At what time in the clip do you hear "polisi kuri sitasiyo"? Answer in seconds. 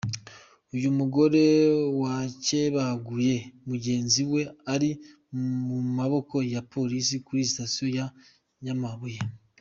6.73-7.87